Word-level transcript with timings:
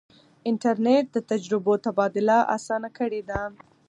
انټرنیټ 0.49 1.05
د 1.11 1.17
تجربو 1.31 1.73
تبادله 1.85 2.37
اسانه 2.55 2.89
کړې 2.97 3.21
ده. 3.29 3.41